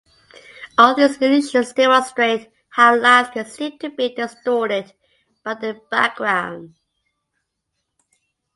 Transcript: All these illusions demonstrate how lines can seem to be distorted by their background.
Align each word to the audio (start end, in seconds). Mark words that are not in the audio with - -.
All 0.79 0.95
these 0.95 1.17
illusions 1.19 1.73
demonstrate 1.73 2.51
how 2.69 2.95
lines 2.97 3.29
can 3.29 3.45
seem 3.45 3.77
to 3.77 3.91
be 3.91 4.15
distorted 4.15 4.91
by 5.43 5.53
their 5.53 5.75
background. 5.91 6.73